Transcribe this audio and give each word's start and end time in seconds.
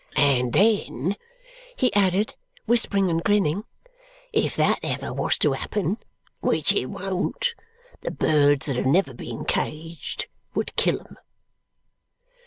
"And 0.17 0.51
then," 0.51 1.15
he 1.75 1.93
added, 1.93 2.33
whispering 2.65 3.11
and 3.11 3.23
grinning, 3.23 3.65
"if 4.33 4.55
that 4.55 4.79
ever 4.81 5.13
was 5.13 5.37
to 5.37 5.53
happen 5.53 5.99
which 6.39 6.73
it 6.73 6.87
won't 6.87 7.53
the 8.01 8.09
birds 8.09 8.65
that 8.65 8.77
have 8.77 8.87
never 8.87 9.13
been 9.13 9.45
caged 9.45 10.25
would 10.55 10.75
kill 10.75 11.01
'em." 11.01 11.17